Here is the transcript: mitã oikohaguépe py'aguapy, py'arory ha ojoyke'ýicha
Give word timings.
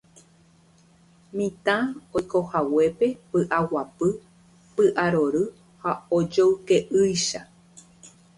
mitã 1.35 1.75
oikohaguépe 2.17 3.07
py'aguapy, 3.31 4.09
py'arory 4.73 5.43
ha 5.81 5.91
ojoyke'ýicha 6.17 7.39